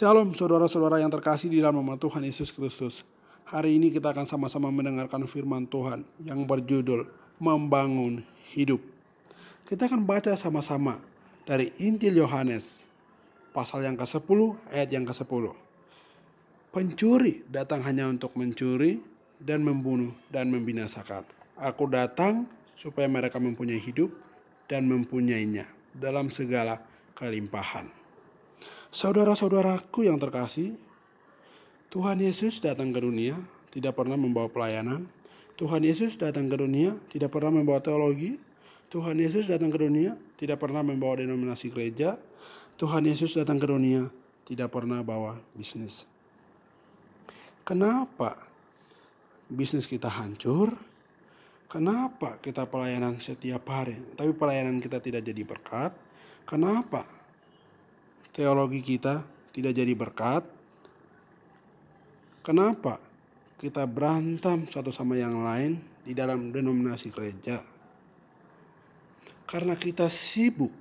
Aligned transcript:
Shalom 0.00 0.32
saudara-saudara 0.32 0.96
yang 0.96 1.12
terkasih 1.12 1.52
di 1.52 1.60
dalam 1.60 1.76
nama 1.76 1.92
Tuhan 1.92 2.24
Yesus 2.24 2.56
Kristus. 2.56 3.04
Hari 3.44 3.76
ini 3.76 3.92
kita 3.92 4.16
akan 4.16 4.24
sama-sama 4.24 4.72
mendengarkan 4.72 5.28
firman 5.28 5.68
Tuhan 5.68 6.08
yang 6.24 6.48
berjudul 6.48 7.04
Membangun 7.36 8.24
Hidup. 8.48 8.80
Kita 9.68 9.92
akan 9.92 10.08
baca 10.08 10.32
sama-sama 10.40 11.04
dari 11.44 11.68
Injil 11.84 12.16
Yohanes 12.16 12.88
pasal 13.52 13.84
yang 13.84 14.00
ke-10 14.00 14.72
ayat 14.72 14.88
yang 14.88 15.04
ke-10. 15.04 15.52
Pencuri 16.72 17.44
datang 17.52 17.84
hanya 17.84 18.08
untuk 18.08 18.32
mencuri 18.40 19.04
dan 19.36 19.60
membunuh 19.60 20.16
dan 20.32 20.48
membinasakan. 20.48 21.28
Aku 21.60 21.84
datang 21.92 22.48
supaya 22.72 23.04
mereka 23.04 23.36
mempunyai 23.36 23.76
hidup 23.76 24.08
dan 24.64 24.88
mempunyainya 24.88 25.68
dalam 25.92 26.32
segala 26.32 26.80
kelimpahan. 27.12 27.99
Saudara-saudaraku 28.90 30.10
yang 30.10 30.18
terkasih, 30.18 30.74
Tuhan 31.94 32.18
Yesus 32.18 32.58
datang 32.58 32.90
ke 32.90 32.98
dunia 32.98 33.38
tidak 33.70 33.94
pernah 33.94 34.18
membawa 34.18 34.50
pelayanan. 34.50 35.06
Tuhan 35.54 35.86
Yesus 35.86 36.18
datang 36.18 36.50
ke 36.50 36.58
dunia 36.58 36.98
tidak 37.06 37.30
pernah 37.30 37.54
membawa 37.54 37.78
teologi. 37.78 38.34
Tuhan 38.90 39.14
Yesus 39.14 39.46
datang 39.46 39.70
ke 39.70 39.78
dunia 39.78 40.18
tidak 40.34 40.58
pernah 40.58 40.82
membawa 40.82 41.22
denominasi 41.22 41.70
gereja. 41.70 42.18
Tuhan 42.82 43.06
Yesus 43.06 43.38
datang 43.38 43.62
ke 43.62 43.70
dunia 43.70 44.10
tidak 44.50 44.74
pernah 44.74 45.06
bawa 45.06 45.38
bisnis. 45.54 46.10
Kenapa 47.62 48.34
bisnis 49.46 49.86
kita 49.86 50.10
hancur? 50.10 50.74
Kenapa 51.70 52.42
kita 52.42 52.66
pelayanan 52.66 53.22
setiap 53.22 53.62
hari, 53.70 53.94
tapi 54.18 54.34
pelayanan 54.34 54.82
kita 54.82 54.98
tidak 54.98 55.22
jadi 55.22 55.46
berkat? 55.46 55.94
Kenapa 56.42 57.06
teologi 58.34 58.80
kita 58.80 59.22
tidak 59.50 59.72
jadi 59.74 59.92
berkat? 59.94 60.42
Kenapa 62.40 62.96
kita 63.60 63.84
berantem 63.84 64.64
satu 64.64 64.88
sama 64.88 65.14
yang 65.18 65.44
lain 65.44 65.76
di 66.02 66.16
dalam 66.16 66.50
denominasi 66.50 67.12
gereja? 67.12 67.60
Karena 69.44 69.74
kita 69.74 70.06
sibuk 70.08 70.72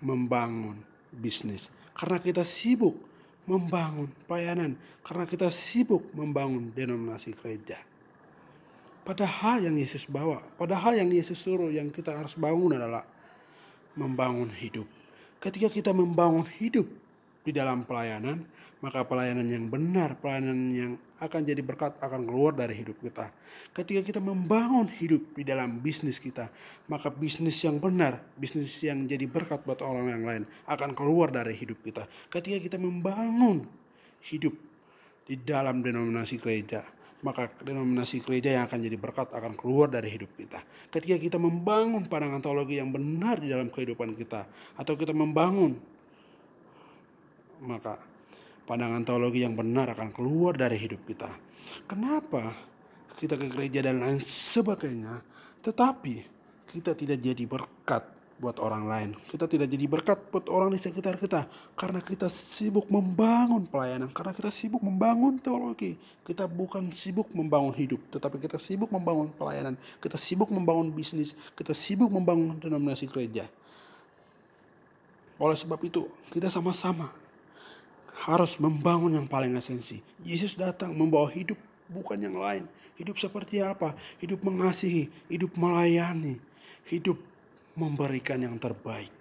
membangun 0.00 0.78
bisnis, 1.10 1.68
karena 1.92 2.22
kita 2.22 2.46
sibuk 2.46 2.94
membangun 3.48 4.08
pelayanan, 4.28 4.78
karena 5.02 5.24
kita 5.26 5.50
sibuk 5.50 6.14
membangun 6.14 6.70
denominasi 6.72 7.34
gereja. 7.34 7.80
Padahal 9.02 9.64
yang 9.64 9.76
Yesus 9.76 10.04
bawa, 10.04 10.44
padahal 10.60 11.00
yang 11.00 11.08
Yesus 11.08 11.40
suruh 11.40 11.72
yang 11.72 11.88
kita 11.88 12.12
harus 12.12 12.36
bangun 12.36 12.76
adalah 12.76 13.02
membangun 13.96 14.52
hidup. 14.52 14.84
Ketika 15.38 15.70
kita 15.70 15.90
membangun 15.94 16.42
hidup 16.58 16.90
di 17.46 17.54
dalam 17.54 17.86
pelayanan, 17.86 18.42
maka 18.82 19.06
pelayanan 19.06 19.46
yang 19.46 19.70
benar, 19.70 20.18
pelayanan 20.18 20.58
yang 20.74 20.92
akan 21.18 21.42
jadi 21.42 21.62
berkat 21.62 21.98
akan 21.98 22.26
keluar 22.26 22.54
dari 22.54 22.78
hidup 22.78 22.98
kita. 23.02 23.30
Ketika 23.74 24.02
kita 24.06 24.20
membangun 24.22 24.86
hidup 24.86 25.34
di 25.34 25.42
dalam 25.42 25.82
bisnis 25.82 26.22
kita, 26.22 26.50
maka 26.86 27.10
bisnis 27.10 27.58
yang 27.62 27.82
benar, 27.82 28.22
bisnis 28.38 28.78
yang 28.82 29.06
jadi 29.06 29.26
berkat 29.26 29.62
buat 29.66 29.82
orang 29.82 30.10
yang 30.14 30.22
lain 30.22 30.42
akan 30.70 30.94
keluar 30.94 31.34
dari 31.34 31.54
hidup 31.58 31.82
kita. 31.82 32.06
Ketika 32.30 32.58
kita 32.62 32.78
membangun 32.78 33.66
hidup 34.30 34.54
di 35.26 35.34
dalam 35.38 35.82
denominasi 35.82 36.38
gereja, 36.38 36.86
maka 37.22 37.50
denominasi 37.66 38.22
gereja 38.22 38.54
yang 38.54 38.64
akan 38.70 38.78
jadi 38.78 38.96
berkat 38.98 39.28
akan 39.34 39.58
keluar 39.58 39.90
dari 39.90 40.06
hidup 40.10 40.30
kita. 40.38 40.62
Ketika 40.90 41.18
kita 41.18 41.36
membangun 41.38 42.06
pandangan 42.06 42.38
teologi 42.38 42.78
yang 42.78 42.94
benar 42.94 43.42
di 43.42 43.50
dalam 43.50 43.66
kehidupan 43.66 44.14
kita, 44.14 44.46
atau 44.78 44.94
kita 44.94 45.10
membangun, 45.10 45.74
maka 47.66 47.98
pandangan 48.68 49.02
teologi 49.02 49.42
yang 49.42 49.58
benar 49.58 49.90
akan 49.96 50.14
keluar 50.14 50.54
dari 50.54 50.78
hidup 50.78 51.02
kita. 51.08 51.30
Kenapa 51.90 52.54
kita 53.18 53.34
ke 53.34 53.50
gereja 53.50 53.82
dan 53.82 53.98
lain 53.98 54.22
sebagainya, 54.22 55.18
tetapi 55.64 56.22
kita 56.70 56.94
tidak 56.94 57.18
jadi 57.18 57.44
berkat 57.48 58.17
buat 58.38 58.56
orang 58.62 58.86
lain. 58.86 59.08
Kita 59.26 59.50
tidak 59.50 59.66
jadi 59.66 59.86
berkat 59.90 60.30
buat 60.30 60.46
orang 60.46 60.70
di 60.70 60.78
sekitar 60.78 61.18
kita 61.18 61.44
karena 61.74 61.98
kita 61.98 62.30
sibuk 62.30 62.86
membangun 62.86 63.66
pelayanan, 63.66 64.08
karena 64.14 64.30
kita 64.30 64.48
sibuk 64.48 64.80
membangun 64.80 65.42
teologi. 65.42 65.98
Kita 66.22 66.46
bukan 66.46 66.88
sibuk 66.94 67.34
membangun 67.34 67.74
hidup, 67.74 67.98
tetapi 68.14 68.38
kita 68.38 68.56
sibuk 68.56 68.88
membangun 68.94 69.28
pelayanan, 69.34 69.74
kita 69.98 70.16
sibuk 70.16 70.48
membangun 70.54 70.94
bisnis, 70.94 71.34
kita 71.58 71.74
sibuk 71.74 72.08
membangun 72.08 72.56
denominasi 72.62 73.10
gereja. 73.10 73.50
Oleh 75.38 75.58
sebab 75.58 75.78
itu, 75.86 76.06
kita 76.34 76.50
sama-sama 76.50 77.10
harus 78.26 78.58
membangun 78.58 79.14
yang 79.14 79.26
paling 79.30 79.54
esensi. 79.54 80.02
Yesus 80.22 80.58
datang 80.58 80.90
membawa 80.90 81.30
hidup 81.30 81.58
bukan 81.86 82.18
yang 82.18 82.34
lain. 82.34 82.66
Hidup 82.98 83.14
seperti 83.14 83.62
apa? 83.62 83.94
Hidup 84.18 84.42
mengasihi, 84.42 85.06
hidup 85.30 85.54
melayani, 85.54 86.42
hidup 86.90 87.27
memberikan 87.78 88.42
yang 88.42 88.58
terbaik. 88.58 89.14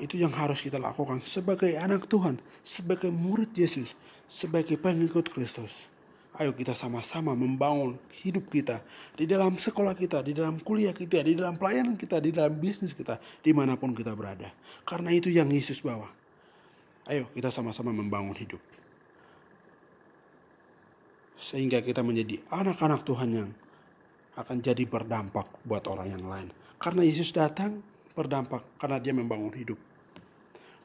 Itu 0.00 0.16
yang 0.16 0.32
harus 0.32 0.64
kita 0.64 0.80
lakukan 0.80 1.20
sebagai 1.20 1.76
anak 1.76 2.08
Tuhan, 2.08 2.40
sebagai 2.64 3.12
murid 3.12 3.52
Yesus, 3.52 3.92
sebagai 4.24 4.80
pengikut 4.80 5.28
Kristus. 5.28 5.92
Ayo 6.40 6.56
kita 6.56 6.72
sama-sama 6.72 7.36
membangun 7.36 8.00
hidup 8.24 8.48
kita 8.48 8.80
di 9.20 9.28
dalam 9.28 9.52
sekolah 9.60 9.92
kita, 9.92 10.24
di 10.24 10.32
dalam 10.32 10.56
kuliah 10.64 10.96
kita, 10.96 11.20
di 11.20 11.36
dalam 11.36 11.60
pelayanan 11.60 11.92
kita, 11.92 12.24
di 12.24 12.32
dalam 12.32 12.56
bisnis 12.56 12.96
kita, 12.96 13.20
di 13.44 13.52
mana 13.52 13.76
pun 13.76 13.92
kita 13.92 14.16
berada. 14.16 14.48
Karena 14.88 15.12
itu 15.12 15.28
yang 15.28 15.52
Yesus 15.52 15.84
bawa. 15.84 16.08
Ayo 17.04 17.28
kita 17.36 17.52
sama-sama 17.52 17.92
membangun 17.92 18.32
hidup. 18.32 18.64
Sehingga 21.36 21.84
kita 21.84 22.00
menjadi 22.00 22.40
anak-anak 22.48 23.04
Tuhan 23.04 23.28
yang 23.28 23.50
akan 24.36 24.64
jadi 24.64 24.88
berdampak 24.88 25.60
buat 25.64 25.84
orang 25.88 26.08
yang 26.08 26.24
lain. 26.24 26.48
Karena 26.80 27.04
Yesus 27.04 27.30
datang 27.36 27.84
berdampak 28.16 28.64
karena 28.80 29.00
dia 29.00 29.12
membangun 29.12 29.52
hidup. 29.52 29.76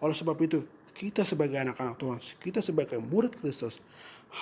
Oleh 0.04 0.16
sebab 0.16 0.38
itu, 0.44 0.64
kita 0.94 1.24
sebagai 1.24 1.58
anak-anak 1.62 1.96
Tuhan, 1.98 2.20
kita 2.42 2.60
sebagai 2.60 3.00
murid 3.00 3.34
Kristus 3.38 3.80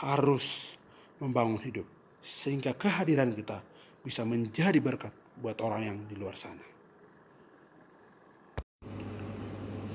harus 0.04 0.76
membangun 1.22 1.62
hidup. 1.62 1.88
Sehingga 2.20 2.74
kehadiran 2.74 3.32
kita 3.32 3.62
bisa 4.02 4.26
menjadi 4.26 4.78
berkat 4.82 5.14
buat 5.38 5.58
orang 5.62 5.82
yang 5.86 5.98
di 6.10 6.16
luar 6.18 6.34
sana. 6.34 6.66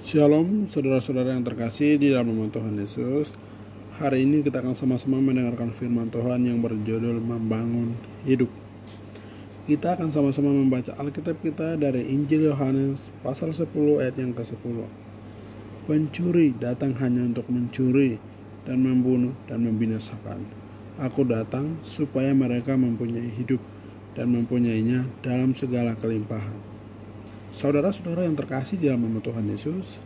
Shalom 0.00 0.66
saudara-saudara 0.66 1.36
yang 1.36 1.44
terkasih 1.44 2.00
di 2.00 2.10
dalam 2.10 2.32
nama 2.32 2.48
Tuhan 2.48 2.74
Yesus. 2.74 3.36
Hari 4.00 4.24
ini 4.24 4.40
kita 4.40 4.64
akan 4.64 4.72
sama-sama 4.72 5.20
mendengarkan 5.20 5.76
firman 5.76 6.08
Tuhan 6.08 6.40
yang 6.48 6.64
berjudul 6.64 7.20
Membangun 7.20 7.92
Hidup. 8.24 8.69
Kita 9.70 9.94
akan 9.94 10.10
sama-sama 10.10 10.50
membaca 10.50 10.90
Alkitab 10.98 11.46
kita 11.46 11.78
dari 11.78 12.02
Injil 12.10 12.50
Yohanes 12.50 13.14
pasal 13.22 13.54
10 13.54 13.70
ayat 14.02 14.18
yang 14.18 14.34
ke-10. 14.34 14.82
Pencuri 15.86 16.50
datang 16.58 16.90
hanya 16.98 17.22
untuk 17.22 17.46
mencuri 17.46 18.18
dan 18.66 18.82
membunuh 18.82 19.30
dan 19.46 19.62
membinasakan. 19.62 20.42
Aku 20.98 21.22
datang 21.22 21.78
supaya 21.86 22.34
mereka 22.34 22.74
mempunyai 22.74 23.30
hidup 23.30 23.62
dan 24.18 24.34
mempunyainya 24.34 25.06
dalam 25.22 25.54
segala 25.54 25.94
kelimpahan. 25.94 26.58
Saudara-saudara 27.54 28.26
yang 28.26 28.34
terkasih 28.34 28.74
dalam 28.74 29.06
nama 29.06 29.22
Tuhan 29.22 29.54
Yesus, 29.54 30.02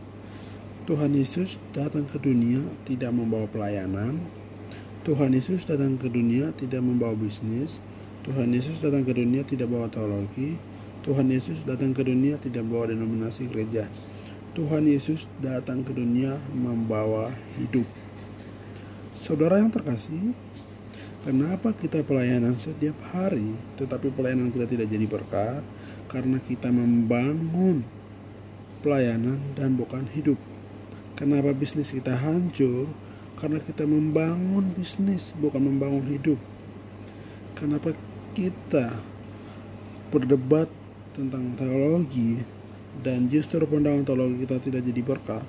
Tuhan 0.84 1.16
Yesus 1.16 1.56
datang 1.72 2.04
ke 2.04 2.20
dunia 2.20 2.60
tidak 2.84 3.16
membawa 3.16 3.48
pelayanan. 3.48 4.20
Tuhan 5.08 5.32
Yesus 5.32 5.64
datang 5.64 5.96
ke 5.96 6.12
dunia 6.12 6.52
tidak 6.52 6.84
membawa 6.84 7.16
bisnis. 7.16 7.80
Tuhan 8.24 8.56
Yesus 8.56 8.80
datang 8.80 9.04
ke 9.04 9.12
dunia 9.12 9.44
tidak 9.44 9.68
bawa 9.68 9.84
teologi. 9.92 10.56
Tuhan 11.04 11.28
Yesus 11.28 11.60
datang 11.68 11.92
ke 11.92 12.00
dunia 12.00 12.40
tidak 12.40 12.64
bawa 12.64 12.88
denominasi 12.88 13.52
gereja. 13.52 13.84
Tuhan 14.56 14.88
Yesus 14.88 15.28
datang 15.44 15.84
ke 15.84 15.92
dunia 15.92 16.40
membawa 16.56 17.28
hidup. 17.60 17.84
Saudara 19.12 19.60
yang 19.60 19.68
terkasih, 19.68 20.32
kenapa 21.20 21.76
kita 21.76 22.00
pelayanan 22.00 22.56
setiap 22.56 22.96
hari 23.12 23.60
tetapi 23.76 24.08
pelayanan 24.16 24.48
kita 24.48 24.72
tidak 24.72 24.88
jadi 24.88 25.04
berkat? 25.04 25.60
Karena 26.08 26.40
kita 26.40 26.72
membangun 26.72 27.84
pelayanan 28.80 29.36
dan 29.52 29.76
bukan 29.76 30.08
hidup. 30.16 30.40
Kenapa 31.12 31.52
bisnis 31.52 31.92
kita 31.92 32.16
hancur? 32.16 32.88
Karena 33.36 33.60
kita 33.60 33.84
membangun 33.84 34.72
bisnis 34.72 35.36
bukan 35.36 35.68
membangun 35.68 36.08
hidup. 36.08 36.40
Kenapa 37.52 37.92
kita 38.34 38.90
berdebat 40.10 40.66
tentang 41.14 41.54
teologi 41.54 42.42
dan 42.98 43.30
justru 43.30 43.62
pandangan 43.62 44.02
teologi 44.02 44.42
kita 44.42 44.58
tidak 44.58 44.82
jadi 44.82 45.02
berkat 45.06 45.44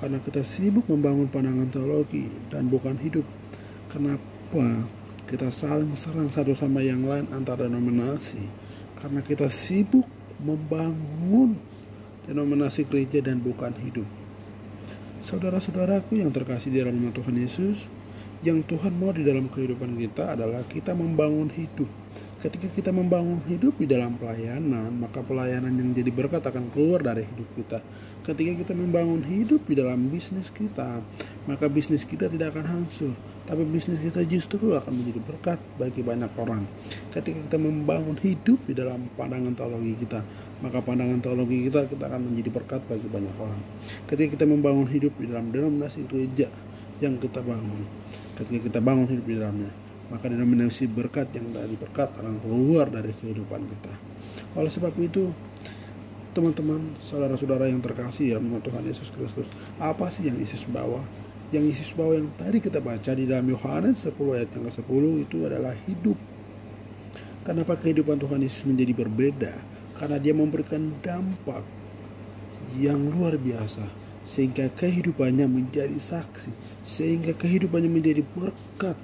karena 0.00 0.18
kita 0.18 0.40
sibuk 0.40 0.88
membangun 0.88 1.28
pandangan 1.28 1.68
teologi 1.68 2.26
dan 2.48 2.66
bukan 2.72 2.96
hidup. 2.98 3.22
Kenapa 3.92 4.88
kita 5.28 5.52
saling 5.52 5.92
serang 5.92 6.32
satu 6.32 6.56
sama 6.56 6.80
yang 6.80 7.04
lain 7.04 7.28
antara 7.30 7.68
denominasi? 7.68 8.42
Karena 8.96 9.20
kita 9.20 9.46
sibuk 9.52 10.08
membangun 10.42 11.54
denominasi 12.26 12.88
gereja 12.88 13.22
dan 13.22 13.38
bukan 13.38 13.76
hidup. 13.78 14.08
Saudara-saudaraku 15.22 16.18
yang 16.18 16.34
terkasih 16.34 16.74
di 16.74 16.82
dalam 16.82 16.98
nama 16.98 17.14
Tuhan 17.14 17.38
Yesus, 17.38 17.86
yang 18.42 18.66
Tuhan 18.66 18.98
mau 18.98 19.14
di 19.14 19.22
dalam 19.22 19.46
kehidupan 19.46 19.94
kita 19.94 20.34
adalah 20.34 20.66
kita 20.66 20.98
membangun 20.98 21.46
hidup. 21.54 21.86
Ketika 22.42 22.66
kita 22.74 22.90
membangun 22.90 23.38
hidup 23.46 23.78
di 23.78 23.86
dalam 23.86 24.18
pelayanan, 24.18 24.90
maka 24.98 25.22
pelayanan 25.22 25.78
yang 25.78 25.94
jadi 25.94 26.10
berkat 26.10 26.42
akan 26.42 26.74
keluar 26.74 26.98
dari 26.98 27.22
hidup 27.22 27.46
kita. 27.54 27.78
Ketika 28.26 28.66
kita 28.66 28.72
membangun 28.74 29.22
hidup 29.22 29.62
di 29.70 29.78
dalam 29.78 30.10
bisnis 30.10 30.50
kita, 30.50 31.06
maka 31.46 31.70
bisnis 31.70 32.02
kita 32.02 32.26
tidak 32.26 32.50
akan 32.58 32.66
hancur, 32.66 33.14
tapi 33.46 33.62
bisnis 33.62 34.02
kita 34.02 34.26
justru 34.26 34.74
akan 34.74 34.90
menjadi 34.90 35.22
berkat 35.22 35.58
bagi 35.78 36.02
banyak 36.02 36.34
orang. 36.34 36.66
Ketika 37.14 37.46
kita 37.46 37.62
membangun 37.62 38.18
hidup 38.18 38.58
di 38.66 38.74
dalam 38.74 39.06
pandangan 39.14 39.54
teologi 39.54 39.94
kita, 40.02 40.26
maka 40.66 40.82
pandangan 40.82 41.22
teologi 41.22 41.70
kita 41.70 41.86
kita 41.86 42.10
akan 42.10 42.26
menjadi 42.26 42.50
berkat 42.58 42.82
bagi 42.90 43.06
banyak 43.06 43.36
orang. 43.38 43.62
Ketika 44.10 44.34
kita 44.34 44.50
membangun 44.50 44.90
hidup 44.90 45.14
di 45.14 45.30
dalam 45.30 45.54
denominasi 45.54 46.10
gereja 46.10 46.50
yang 46.98 47.22
kita 47.22 47.38
bangun, 47.38 47.86
ketika 48.34 48.66
kita 48.66 48.78
bangun 48.82 49.06
hidup 49.06 49.30
di 49.30 49.38
dalamnya 49.38 49.91
maka 50.12 50.28
denominasi 50.28 50.84
berkat 50.92 51.32
yang 51.32 51.48
dari 51.56 51.72
berkat 51.72 52.12
akan 52.20 52.36
keluar 52.44 52.92
dari 52.92 53.16
kehidupan 53.16 53.64
kita. 53.64 53.92
Oleh 54.52 54.68
sebab 54.68 54.92
itu 55.00 55.32
teman-teman 56.36 56.92
saudara-saudara 57.00 57.72
yang 57.72 57.80
terkasih 57.80 58.36
dalam 58.36 58.52
nama 58.52 58.60
Tuhan 58.60 58.84
Yesus 58.84 59.08
Kristus 59.12 59.48
apa 59.80 60.12
sih 60.12 60.28
yang 60.28 60.36
Yesus 60.36 60.68
bawa? 60.68 61.00
Yang 61.48 61.64
Yesus 61.76 61.90
bawa 61.96 62.16
yang 62.16 62.28
tadi 62.36 62.60
kita 62.60 62.84
baca 62.84 63.12
di 63.16 63.24
dalam 63.24 63.48
Yohanes 63.48 64.04
10 64.04 64.16
ayat 64.36 64.48
yang 64.52 64.64
ke-10 64.68 65.02
itu 65.24 65.36
adalah 65.48 65.72
hidup. 65.88 66.16
Kenapa 67.44 67.76
kehidupan 67.80 68.20
Tuhan 68.20 68.40
Yesus 68.44 68.68
menjadi 68.68 68.92
berbeda? 68.92 69.52
Karena 69.96 70.16
dia 70.20 70.32
memberikan 70.36 70.92
dampak 71.00 71.64
yang 72.76 73.00
luar 73.12 73.36
biasa 73.36 73.84
sehingga 74.22 74.70
kehidupannya 74.70 75.50
menjadi 75.50 75.98
saksi, 75.98 76.54
sehingga 76.86 77.34
kehidupannya 77.34 77.90
menjadi 77.90 78.22
berkat. 78.22 78.94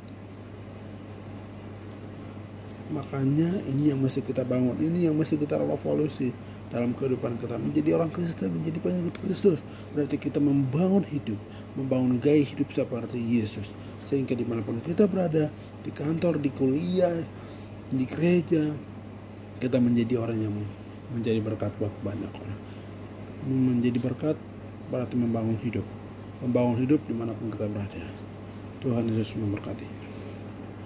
Makanya 2.99 3.63
ini 3.71 3.95
yang 3.95 4.03
mesti 4.03 4.19
kita 4.27 4.43
bangun, 4.43 4.75
ini 4.83 5.07
yang 5.07 5.15
mesti 5.15 5.39
kita 5.39 5.55
revolusi 5.55 6.35
dalam 6.75 6.99
kehidupan 6.99 7.39
kita 7.39 7.55
menjadi 7.55 7.95
orang 7.95 8.11
Kristen, 8.11 8.51
menjadi 8.51 8.83
pengikut 8.83 9.15
Kristus. 9.23 9.63
Berarti 9.95 10.19
kita 10.19 10.43
membangun 10.43 11.07
hidup, 11.07 11.39
membangun 11.79 12.19
gaya 12.19 12.43
hidup 12.43 12.67
seperti 12.75 13.23
Yesus. 13.23 13.71
Sehingga 14.03 14.35
di 14.35 14.43
mana 14.43 14.67
pun 14.67 14.83
kita 14.83 15.07
berada, 15.07 15.47
di 15.87 15.95
kantor, 15.95 16.43
di 16.43 16.51
kuliah, 16.51 17.23
di 17.95 18.03
gereja, 18.03 18.75
kita 19.63 19.79
menjadi 19.79 20.19
orang 20.19 20.39
yang 20.43 20.55
menjadi 21.15 21.39
berkat 21.39 21.71
buat 21.79 21.95
banyak 22.03 22.33
orang. 22.35 22.61
Menjadi 23.47 23.99
berkat 24.03 24.37
berarti 24.91 25.15
membangun 25.15 25.57
hidup 25.63 25.87
membangun 26.39 26.79
hidup 26.79 27.03
di 27.03 27.15
mana 27.15 27.35
pun 27.35 27.51
kita 27.51 27.67
berada 27.67 28.05
Tuhan 28.79 29.11
Yesus 29.11 29.35
memberkati 29.35 29.98